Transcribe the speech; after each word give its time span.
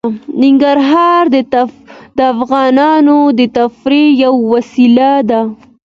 ننګرهار 0.43 1.23
د 2.17 2.19
افغانانو 2.35 3.17
د 3.37 3.39
تفریح 3.57 4.09
یوه 4.23 4.41
وسیله 4.53 5.11
ده. 5.29 5.41